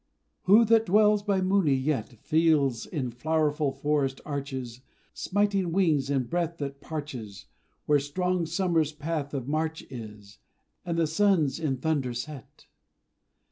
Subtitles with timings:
[0.45, 4.81] Who that dwells by Mooni yet, Feels, in flowerful forest arches,
[5.13, 7.45] Smiting wings and breath that parches
[7.85, 10.39] Where strong Summer's path of march is,
[10.83, 12.65] And the suns in thunder set?